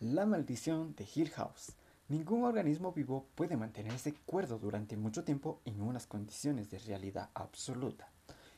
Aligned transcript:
La 0.00 0.26
maldición 0.26 0.94
de 0.94 1.08
Hill 1.14 1.30
House. 1.30 1.72
Ningún 2.08 2.44
organismo 2.44 2.92
vivo 2.92 3.26
puede 3.34 3.56
mantenerse 3.56 4.12
cuerdo 4.12 4.58
durante 4.58 4.94
mucho 4.94 5.24
tiempo 5.24 5.62
en 5.64 5.80
unas 5.80 6.06
condiciones 6.06 6.68
de 6.70 6.78
realidad 6.80 7.30
absoluta. 7.32 8.10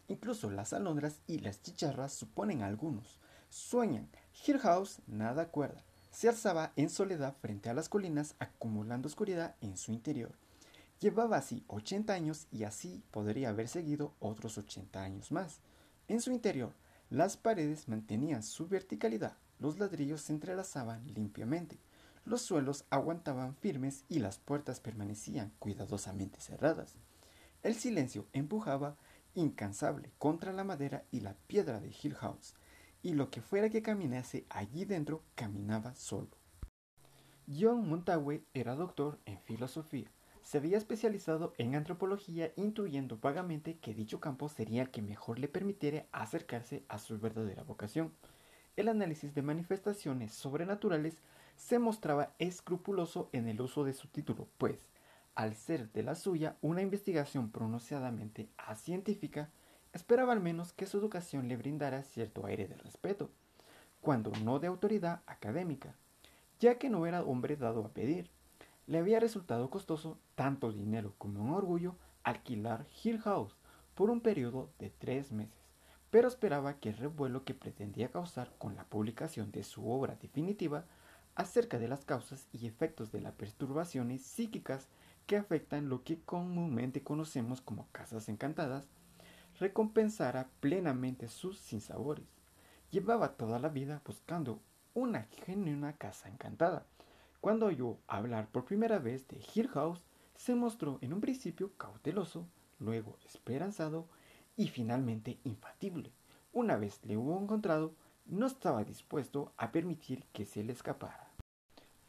Incluso 0.08 0.50
las 0.50 0.72
alondras 0.72 1.20
y 1.28 1.38
las 1.38 1.62
chicharras 1.62 2.12
suponen 2.12 2.62
algunos. 2.62 3.20
Sueñan. 3.50 4.08
Hill 4.44 4.58
House 4.58 5.00
nada 5.06 5.46
cuerda. 5.46 5.84
Se 6.10 6.28
alzaba 6.28 6.72
en 6.74 6.90
soledad 6.90 7.36
frente 7.40 7.70
a 7.70 7.74
las 7.74 7.88
colinas 7.88 8.34
acumulando 8.40 9.06
oscuridad 9.06 9.54
en 9.60 9.76
su 9.76 9.92
interior. 9.92 10.32
Llevaba 10.98 11.36
así 11.36 11.62
80 11.68 12.12
años 12.12 12.48
y 12.50 12.64
así 12.64 13.00
podría 13.12 13.50
haber 13.50 13.68
seguido 13.68 14.12
otros 14.18 14.58
80 14.58 15.00
años 15.00 15.30
más. 15.30 15.60
En 16.08 16.20
su 16.20 16.32
interior, 16.32 16.74
las 17.10 17.36
paredes 17.36 17.86
mantenían 17.86 18.42
su 18.42 18.66
verticalidad 18.66 19.36
los 19.58 19.78
ladrillos 19.78 20.22
se 20.22 20.32
entrelazaban 20.32 21.06
limpiamente, 21.14 21.78
los 22.24 22.42
suelos 22.42 22.84
aguantaban 22.90 23.54
firmes 23.54 24.04
y 24.08 24.18
las 24.18 24.38
puertas 24.38 24.80
permanecían 24.80 25.52
cuidadosamente 25.58 26.40
cerradas. 26.40 26.96
El 27.62 27.74
silencio 27.74 28.26
empujaba 28.32 28.96
incansable 29.34 30.12
contra 30.18 30.52
la 30.52 30.64
madera 30.64 31.04
y 31.10 31.20
la 31.20 31.34
piedra 31.46 31.80
de 31.80 31.90
Hill 31.90 32.14
House, 32.16 32.54
y 33.02 33.14
lo 33.14 33.30
que 33.30 33.40
fuera 33.40 33.70
que 33.70 33.82
caminase 33.82 34.44
allí 34.50 34.84
dentro 34.84 35.22
caminaba 35.34 35.94
solo. 35.94 36.28
John 37.48 37.88
Montague 37.88 38.44
era 38.52 38.74
doctor 38.74 39.18
en 39.24 39.38
filosofía. 39.40 40.10
Se 40.42 40.58
había 40.58 40.76
especializado 40.76 41.54
en 41.58 41.74
antropología, 41.74 42.52
intuyendo 42.56 43.18
vagamente 43.18 43.78
que 43.78 43.94
dicho 43.94 44.20
campo 44.20 44.48
sería 44.48 44.82
el 44.82 44.90
que 44.90 45.02
mejor 45.02 45.38
le 45.38 45.48
permitiera 45.48 46.06
acercarse 46.12 46.84
a 46.88 46.98
su 46.98 47.18
verdadera 47.18 47.62
vocación 47.62 48.12
el 48.78 48.86
análisis 48.86 49.34
de 49.34 49.42
manifestaciones 49.42 50.32
sobrenaturales 50.32 51.16
se 51.56 51.80
mostraba 51.80 52.32
escrupuloso 52.38 53.28
en 53.32 53.48
el 53.48 53.60
uso 53.60 53.82
de 53.82 53.92
su 53.92 54.06
título, 54.06 54.46
pues, 54.56 54.86
al 55.34 55.56
ser 55.56 55.90
de 55.90 56.04
la 56.04 56.14
suya 56.14 56.56
una 56.62 56.80
investigación 56.80 57.50
pronunciadamente 57.50 58.48
científica, 58.76 59.50
esperaba 59.92 60.32
al 60.32 60.40
menos 60.40 60.72
que 60.72 60.86
su 60.86 60.96
educación 60.96 61.48
le 61.48 61.56
brindara 61.56 62.04
cierto 62.04 62.46
aire 62.46 62.68
de 62.68 62.76
respeto, 62.76 63.30
cuando 64.00 64.30
no 64.44 64.60
de 64.60 64.68
autoridad 64.68 65.22
académica, 65.26 65.96
ya 66.60 66.78
que 66.78 66.88
no 66.88 67.04
era 67.04 67.24
hombre 67.24 67.56
dado 67.56 67.84
a 67.84 67.88
pedir. 67.88 68.30
Le 68.86 68.98
había 68.98 69.18
resultado 69.18 69.70
costoso 69.70 70.18
tanto 70.36 70.70
dinero 70.70 71.14
como 71.18 71.42
un 71.42 71.50
orgullo 71.50 71.96
alquilar 72.22 72.86
Hill 73.02 73.18
House 73.18 73.56
por 73.96 74.08
un 74.08 74.20
periodo 74.20 74.70
de 74.78 74.90
tres 74.90 75.32
meses 75.32 75.57
pero 76.10 76.28
esperaba 76.28 76.74
que 76.74 76.90
el 76.90 76.96
revuelo 76.96 77.44
que 77.44 77.54
pretendía 77.54 78.10
causar 78.10 78.52
con 78.58 78.74
la 78.76 78.84
publicación 78.84 79.50
de 79.50 79.64
su 79.64 79.90
obra 79.90 80.16
definitiva 80.20 80.84
acerca 81.34 81.78
de 81.78 81.88
las 81.88 82.04
causas 82.04 82.48
y 82.52 82.66
efectos 82.66 83.12
de 83.12 83.20
las 83.20 83.34
perturbaciones 83.34 84.22
psíquicas 84.22 84.88
que 85.26 85.36
afectan 85.36 85.88
lo 85.88 86.02
que 86.04 86.20
comúnmente 86.20 87.02
conocemos 87.02 87.60
como 87.60 87.86
casas 87.92 88.28
encantadas, 88.28 88.88
recompensara 89.60 90.48
plenamente 90.60 91.28
sus 91.28 91.58
sinsabores. 91.58 92.26
Llevaba 92.90 93.34
toda 93.36 93.58
la 93.58 93.68
vida 93.68 94.00
buscando 94.06 94.60
una 94.94 95.24
genuina 95.44 95.92
casa 95.92 96.28
encantada. 96.28 96.86
Cuando 97.40 97.66
oyó 97.66 97.98
hablar 98.08 98.48
por 98.48 98.64
primera 98.64 98.98
vez 98.98 99.28
de 99.28 99.40
Hill 99.54 99.68
House, 99.68 100.02
se 100.34 100.54
mostró 100.54 100.98
en 101.02 101.12
un 101.12 101.20
principio 101.20 101.72
cauteloso, 101.76 102.46
luego 102.78 103.18
esperanzado 103.26 104.08
y 104.58 104.68
finalmente 104.68 105.38
infatible. 105.44 106.12
Una 106.52 106.76
vez 106.76 107.00
le 107.04 107.16
hubo 107.16 107.40
encontrado, 107.40 107.94
no 108.26 108.46
estaba 108.46 108.84
dispuesto 108.84 109.52
a 109.56 109.70
permitir 109.70 110.24
que 110.32 110.44
se 110.44 110.64
le 110.64 110.72
escapara. 110.72 111.30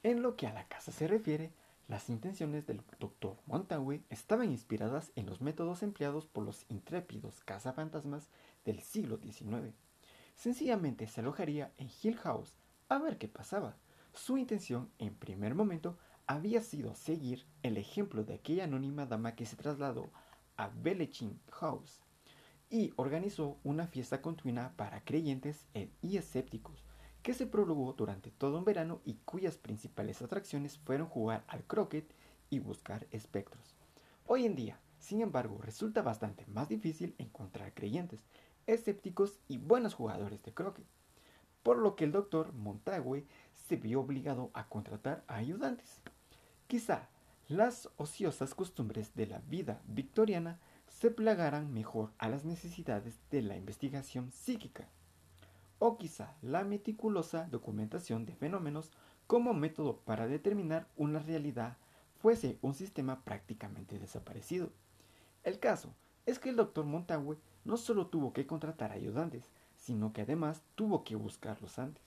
En 0.01 0.23
lo 0.23 0.35
que 0.35 0.47
a 0.47 0.53
la 0.53 0.67
casa 0.67 0.91
se 0.91 1.07
refiere, 1.07 1.53
las 1.87 2.09
intenciones 2.09 2.65
del 2.65 2.81
doctor 2.99 3.37
Montague 3.45 4.03
estaban 4.09 4.49
inspiradas 4.51 5.11
en 5.15 5.27
los 5.27 5.41
métodos 5.41 5.83
empleados 5.83 6.25
por 6.25 6.43
los 6.43 6.65
intrépidos 6.69 7.39
cazafantasmas 7.45 8.29
del 8.65 8.81
siglo 8.81 9.19
XIX. 9.19 9.75
Sencillamente 10.33 11.07
se 11.07 11.21
alojaría 11.21 11.71
en 11.77 11.89
Hill 12.01 12.17
House 12.17 12.57
a 12.89 12.97
ver 12.97 13.19
qué 13.19 13.27
pasaba. 13.27 13.77
Su 14.13 14.39
intención, 14.39 14.89
en 14.97 15.13
primer 15.13 15.53
momento, 15.53 15.99
había 16.25 16.61
sido 16.61 16.95
seguir 16.95 17.45
el 17.61 17.77
ejemplo 17.77 18.23
de 18.23 18.33
aquella 18.33 18.63
anónima 18.63 19.05
dama 19.05 19.35
que 19.35 19.45
se 19.45 19.55
trasladó 19.55 20.09
a 20.57 20.69
Belechin 20.69 21.39
House 21.51 22.01
y 22.69 22.93
organizó 22.97 23.57
una 23.63 23.87
fiesta 23.87 24.21
continua 24.21 24.73
para 24.75 25.03
creyentes 25.03 25.65
y 26.01 26.17
escépticos 26.17 26.83
que 27.23 27.33
se 27.33 27.47
prolongó 27.47 27.93
durante 27.93 28.31
todo 28.31 28.57
un 28.57 28.65
verano 28.65 29.01
y 29.03 29.15
cuyas 29.25 29.57
principales 29.57 30.21
atracciones 30.21 30.77
fueron 30.77 31.07
jugar 31.07 31.43
al 31.47 31.63
croquet 31.63 32.13
y 32.49 32.59
buscar 32.59 33.07
espectros. 33.11 33.75
Hoy 34.25 34.45
en 34.45 34.55
día, 34.55 34.79
sin 34.99 35.21
embargo, 35.21 35.59
resulta 35.61 36.01
bastante 36.01 36.45
más 36.47 36.69
difícil 36.69 37.15
encontrar 37.17 37.73
creyentes, 37.73 38.21
escépticos 38.67 39.39
y 39.47 39.57
buenos 39.57 39.95
jugadores 39.95 40.43
de 40.43 40.53
croquet, 40.53 40.85
por 41.63 41.77
lo 41.77 41.95
que 41.95 42.05
el 42.05 42.11
doctor 42.11 42.53
Montague 42.53 43.25
se 43.67 43.75
vio 43.75 44.01
obligado 44.01 44.51
a 44.53 44.67
contratar 44.67 45.23
ayudantes. 45.27 46.01
Quizá 46.67 47.09
las 47.47 47.89
ociosas 47.97 48.53
costumbres 48.53 49.15
de 49.15 49.25
la 49.25 49.39
vida 49.39 49.81
victoriana 49.87 50.59
se 50.99 51.11
plagaran 51.11 51.71
mejor 51.71 52.11
a 52.17 52.27
las 52.27 52.43
necesidades 52.43 53.17
de 53.31 53.41
la 53.41 53.55
investigación 53.55 54.31
psíquica, 54.33 54.89
o 55.79 55.97
quizá 55.97 56.35
la 56.41 56.65
meticulosa 56.65 57.47
documentación 57.49 58.25
de 58.25 58.35
fenómenos 58.35 58.91
como 59.25 59.53
método 59.53 59.99
para 59.99 60.27
determinar 60.27 60.89
una 60.97 61.19
realidad 61.19 61.77
fuese 62.17 62.59
un 62.61 62.73
sistema 62.73 63.23
prácticamente 63.23 63.97
desaparecido. 63.97 64.73
El 65.45 65.59
caso 65.59 65.95
es 66.25 66.37
que 66.37 66.49
el 66.49 66.57
doctor 66.57 66.83
Montague 66.83 67.37
no 67.63 67.77
solo 67.77 68.07
tuvo 68.07 68.33
que 68.33 68.45
contratar 68.45 68.91
ayudantes, 68.91 69.45
sino 69.77 70.11
que 70.11 70.23
además 70.23 70.63
tuvo 70.75 71.05
que 71.05 71.15
buscarlos 71.15 71.79
antes, 71.79 72.03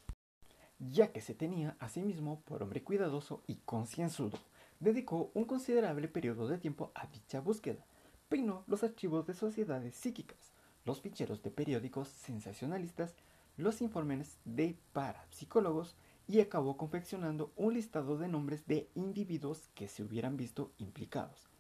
ya 0.79 1.13
que 1.13 1.23
se 1.23 1.33
tenía 1.33 1.77
a 1.79 1.89
sí 1.89 2.03
mismo 2.03 2.43
por 2.43 2.63
hombre 2.63 2.83
cuidadoso 2.83 3.43
y 3.47 3.55
concienzudo. 3.65 4.39
Dedicó 4.81 5.31
un 5.33 5.47
considerable 5.47 6.09
periodo 6.09 6.47
de 6.47 6.59
tiempo 6.59 6.93
a 6.95 7.07
dicha 7.07 7.41
búsqueda, 7.41 7.87
peinó 8.33 8.65
los 8.67 8.83
archivos 8.83 9.27
de 9.27 9.35
sociedades 9.35 9.95
psíquicas, 9.95 10.55
los 10.87 11.03
ficheros 11.03 11.43
de 11.43 11.51
periódicos 11.51 12.09
sensacionalistas, 12.09 13.15
los 13.59 13.83
informes 13.83 14.39
de 14.47 14.79
parapsicólogos 14.95 15.97
y 16.27 16.41
acabó 16.41 16.79
confeccionando 16.79 17.53
un 17.57 17.75
listado 17.75 18.17
de 18.17 18.29
nombres 18.29 18.67
de 18.67 18.89
individuos 18.95 19.69
que 19.75 19.87
se 19.87 20.03
hubieran 20.03 20.39
visto 20.39 20.73
implicados, 20.79 21.51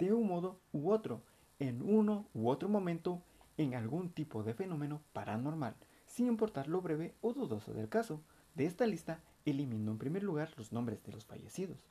de 0.00 0.12
un 0.12 0.26
modo 0.26 0.58
u 0.72 0.90
otro, 0.90 1.22
en 1.60 1.80
uno 1.80 2.26
u 2.34 2.48
otro 2.48 2.68
momento, 2.68 3.22
en 3.56 3.76
algún 3.76 4.10
tipo 4.10 4.42
de 4.42 4.52
fenómeno 4.52 5.02
paranormal, 5.12 5.76
sin 6.06 6.26
importar 6.26 6.66
lo 6.66 6.80
breve 6.80 7.14
o 7.20 7.34
dudoso 7.34 7.72
del 7.72 7.88
caso. 7.88 8.20
De 8.56 8.66
esta 8.66 8.84
lista 8.88 9.20
eliminó 9.44 9.92
en 9.92 9.98
primer 9.98 10.24
lugar 10.24 10.50
los 10.56 10.72
nombres 10.72 11.04
de 11.04 11.12
los 11.12 11.24
fallecidos, 11.24 11.86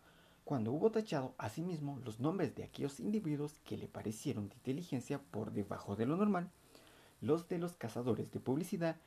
cuando 0.45 0.71
hubo 0.71 0.91
tachado 0.91 1.33
asimismo 1.39 1.99
los 2.05 2.19
nombres 2.19 2.53
de 2.53 2.63
aquellos 2.63 2.99
individuos 2.99 3.59
que 3.65 3.77
le 3.77 3.87
parecieron 3.87 4.47
de 4.47 4.53
inteligencia 4.53 5.19
por 5.19 5.51
debajo 5.51 5.95
de 5.95 6.05
lo 6.05 6.15
normal, 6.15 6.51
los 7.19 7.49
de 7.49 7.57
los 7.57 7.75
cazadores 7.75 8.31
de 8.31 8.39
publicidad 8.39 8.97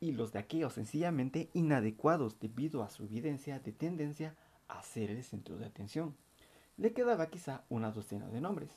y 0.00 0.10
los 0.10 0.32
de 0.32 0.40
aquellos 0.40 0.72
sencillamente 0.72 1.50
inadecuados 1.54 2.40
debido 2.40 2.82
a 2.82 2.90
su 2.90 3.04
evidencia 3.04 3.60
de 3.60 3.70
tendencia 3.70 4.34
a 4.66 4.82
ser 4.82 5.10
el 5.10 5.22
centro 5.22 5.56
de 5.56 5.66
atención. 5.66 6.16
Le 6.76 6.92
quedaba 6.92 7.28
quizá 7.28 7.62
una 7.68 7.92
docena 7.92 8.28
de 8.28 8.40
nombres. 8.40 8.70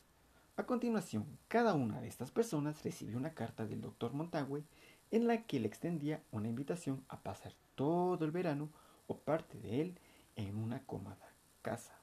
A 0.58 0.68
continuación, 0.68 1.26
cada 1.48 1.74
una 1.74 2.02
de 2.02 2.08
estas 2.08 2.30
personas 2.30 2.84
recibió 2.84 3.18
una 3.18 3.34
carta 3.34 3.66
del 3.66 3.82
doctor 3.82 4.14
Montague 4.14 4.64
en 5.10 5.26
la 5.26 5.44
que 5.46 5.60
le 5.60 5.68
extendía 5.68 6.22
una 6.32 6.50
invitación 6.50 7.04
a 7.10 7.24
pasar 7.24 7.54
todo 7.74 8.24
el 8.26 8.32
verano 8.32 8.70
o 9.08 9.18
parte 9.18 9.60
de 9.60 9.82
él 9.82 10.00
en 10.36 10.56
una 10.56 10.86
cómoda 10.86 11.34
casa 11.64 12.01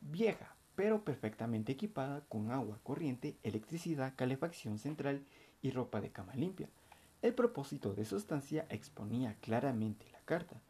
vieja, 0.00 0.54
pero 0.74 1.04
perfectamente 1.04 1.72
equipada 1.72 2.22
con 2.28 2.50
agua 2.52 2.78
corriente, 2.82 3.36
electricidad, 3.42 4.14
calefacción 4.16 4.78
central 4.78 5.24
y 5.62 5.70
ropa 5.70 6.00
de 6.00 6.10
cama 6.10 6.34
limpia. 6.34 6.68
El 7.20 7.34
propósito 7.34 7.94
de 7.94 8.04
su 8.04 8.16
estancia 8.16 8.66
exponía 8.70 9.34
claramente 9.40 10.06
la 10.12 10.20
carta. 10.20 10.60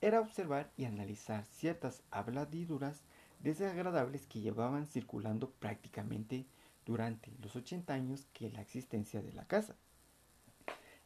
Era 0.00 0.20
observar 0.20 0.70
y 0.76 0.86
analizar 0.86 1.44
ciertas 1.44 2.02
habladiduras 2.10 3.02
desagradables 3.40 4.26
que 4.26 4.40
llevaban 4.40 4.86
circulando 4.86 5.50
prácticamente 5.50 6.46
durante 6.86 7.30
los 7.42 7.54
80 7.54 7.92
años 7.92 8.26
que 8.32 8.50
la 8.50 8.62
existencia 8.62 9.20
de 9.20 9.32
la 9.32 9.44
casa. 9.44 9.76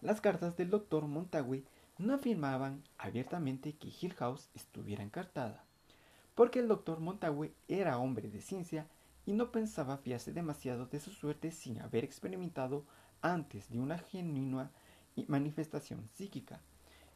Las 0.00 0.20
cartas 0.20 0.56
del 0.56 0.70
doctor 0.70 1.06
Montague 1.06 1.64
no 1.98 2.14
afirmaban 2.14 2.82
abiertamente 2.98 3.74
que 3.74 3.88
Hill 3.88 4.14
House 4.14 4.48
estuviera 4.54 5.02
encartada, 5.02 5.64
porque 6.42 6.58
el 6.58 6.66
doctor 6.66 6.98
Montague 6.98 7.54
era 7.68 7.98
hombre 7.98 8.28
de 8.28 8.40
ciencia 8.40 8.88
y 9.24 9.32
no 9.32 9.52
pensaba 9.52 9.98
fiarse 9.98 10.32
demasiado 10.32 10.86
de 10.86 10.98
su 10.98 11.12
suerte 11.12 11.52
sin 11.52 11.80
haber 11.80 12.02
experimentado 12.02 12.84
antes 13.20 13.70
de 13.70 13.78
una 13.78 13.96
genuina 13.96 14.72
manifestación 15.28 16.08
psíquica. 16.08 16.60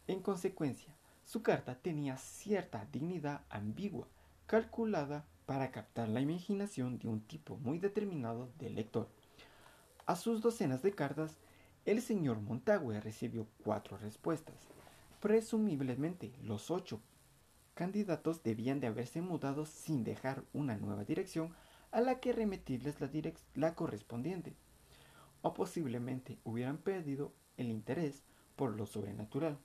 En 0.06 0.22
consecuencia, 0.22 0.94
Su 1.24 1.42
carta 1.42 1.74
tenía 1.74 2.18
cierta 2.18 2.86
dignidad 2.92 3.40
ambigua, 3.50 4.06
calculada 4.46 5.24
para 5.44 5.72
captar 5.72 6.08
la 6.08 6.20
imaginación 6.20 7.00
de 7.00 7.08
un 7.08 7.20
tipo 7.20 7.56
muy 7.56 7.80
determinado 7.80 8.48
de 8.60 8.70
lector. 8.70 9.08
A 10.06 10.14
sus 10.14 10.40
docenas 10.40 10.82
de 10.82 10.92
cartas, 10.92 11.36
el 11.84 12.00
señor 12.00 12.38
Montague 12.40 13.00
recibió 13.00 13.48
cuatro 13.64 13.96
respuestas. 13.96 14.54
Presumiblemente, 15.18 16.32
los 16.44 16.70
ocho 16.70 17.00
candidatos 17.76 18.42
debían 18.42 18.80
de 18.80 18.86
haberse 18.86 19.20
mudado 19.20 19.66
sin 19.66 20.02
dejar 20.02 20.42
una 20.54 20.78
nueva 20.78 21.04
dirección 21.04 21.54
a 21.92 22.00
la 22.00 22.20
que 22.20 22.32
remitirles 22.32 23.00
la, 23.00 23.10
la 23.54 23.74
correspondiente, 23.74 24.56
o 25.42 25.52
posiblemente 25.52 26.38
hubieran 26.42 26.78
perdido 26.78 27.32
el 27.58 27.70
interés 27.70 28.22
por 28.56 28.74
lo 28.74 28.86
sobrenatural. 28.86 29.58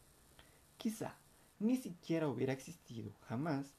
Quizá 0.77 1.15
ni 1.59 1.77
siquiera 1.77 2.27
hubiera 2.27 2.51
existido 2.51 3.13
jamás. 3.27 3.71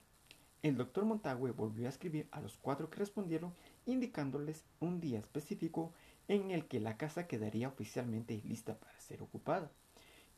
El 0.63 0.77
doctor 0.77 1.05
Montague 1.05 1.51
volvió 1.51 1.87
a 1.87 1.91
escribir 1.91 2.27
a 2.31 2.41
los 2.41 2.57
cuatro 2.57 2.89
que 2.89 3.01
respondieron 3.01 3.53
indicándoles 3.85 4.65
un 4.81 4.99
día 5.01 5.19
específico 5.19 5.93
en 6.29 6.53
el 6.53 6.67
que 6.67 6.81
la 6.81 6.97
casa 6.97 7.27
quedaría 7.27 7.69
oficialmente 7.69 8.41
lista 8.45 8.79
para 8.79 8.99
ser 8.99 9.21
ocupada, 9.21 9.71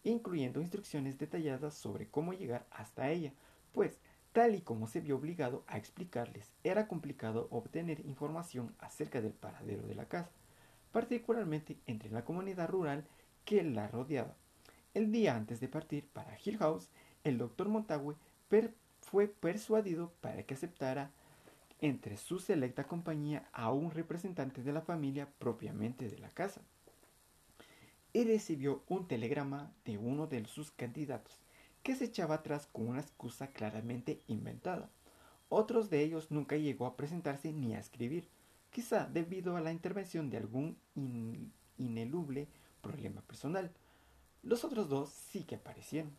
incluyendo 0.03 0.61
instrucciones 0.61 1.17
detalladas 1.17 1.75
sobre 1.75 2.09
cómo 2.09 2.33
llegar 2.33 2.67
hasta 2.71 3.11
ella, 3.11 3.33
pues 3.75 3.99
tal 4.33 4.55
y 4.55 4.63
como 4.63 4.87
se 4.89 5.01
vio 5.01 5.17
obligado 5.17 5.65
a 5.67 5.77
explicarles, 5.77 6.51
era 6.63 6.89
complicado 6.89 7.49
obtener 7.51 8.01
información 8.07 8.75
acerca 8.79 9.21
del 9.21 9.33
paradero 9.33 9.87
de 9.87 9.95
la 9.95 10.07
casa, 10.09 10.31
particularmente 10.93 11.77
entre 11.87 12.11
la 12.11 12.25
comunidad 12.25 12.69
rural 12.69 13.05
que 13.45 13.63
la 13.63 13.89
rodeaba. 13.89 14.35
El 14.95 15.13
día 15.13 15.37
antes 15.37 15.61
de 15.61 15.69
partir 15.69 16.09
para 16.09 16.39
Hill 16.43 16.57
House, 16.59 16.89
el 17.25 17.37
doctor 17.37 17.69
Montague 17.69 18.15
fue 19.01 19.29
persuadido 19.29 20.13
para 20.21 20.45
que 20.45 20.55
aceptara 20.55 21.11
entre 21.81 22.17
su 22.17 22.39
selecta 22.39 22.85
compañía 22.85 23.49
a 23.53 23.73
un 23.73 23.91
representante 23.91 24.63
de 24.63 24.73
la 24.73 24.81
familia 24.81 25.29
propiamente 25.39 26.09
de 26.09 26.19
la 26.19 26.31
casa. 26.31 26.63
Y 28.13 28.25
recibió 28.25 28.85
un 28.89 29.09
telegrama 29.09 29.73
de 29.85 29.99
uno 29.99 30.27
de 30.29 30.45
sus 30.47 30.71
candidatos, 30.71 31.44
que 31.85 31.95
se 31.95 32.07
echaba 32.07 32.37
atrás 32.37 32.67
con 32.73 32.89
una 32.89 33.01
excusa 33.01 33.49
claramente 33.49 34.19
inventada. 34.27 34.91
Otros 35.51 35.91
de 35.91 36.03
ellos 36.03 36.31
nunca 36.31 36.57
llegó 36.57 36.87
a 36.87 36.97
presentarse 36.97 37.53
ni 37.53 37.75
a 37.75 37.79
escribir, 37.79 38.27
quizá 38.71 39.07
debido 39.07 39.57
a 39.57 39.61
la 39.61 39.71
intervención 39.71 40.31
de 40.31 40.39
algún 40.39 40.79
ineluble 41.77 42.49
problema 42.81 43.21
personal. 43.21 43.71
Los 44.43 44.65
otros 44.65 44.89
dos 44.89 45.11
sí 45.11 45.45
que 45.45 45.57
aparecieron. 45.57 46.11